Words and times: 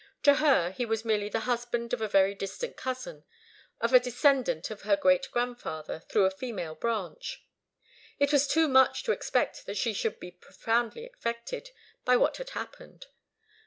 To 0.23 0.37
her, 0.37 0.71
he 0.71 0.83
was 0.83 1.05
merely 1.05 1.29
the 1.29 1.41
husband 1.41 1.93
of 1.93 2.01
a 2.01 2.07
very 2.07 2.33
distant 2.33 2.75
cousin 2.75 3.23
of 3.79 3.93
a 3.93 3.99
descendant 3.99 4.71
of 4.71 4.81
her 4.81 4.97
great 4.97 5.29
grandfather 5.29 5.99
through 5.99 6.25
a 6.25 6.31
female 6.31 6.73
branch. 6.73 7.45
It 8.17 8.33
was 8.33 8.47
too 8.47 8.67
much 8.67 9.03
to 9.03 9.11
expect 9.11 9.67
that 9.67 9.77
she 9.77 9.93
should 9.93 10.19
be 10.19 10.31
profoundly 10.31 11.05
affected 11.13 11.69
by 12.03 12.17
what 12.17 12.37
had 12.37 12.49
happened. 12.57 13.05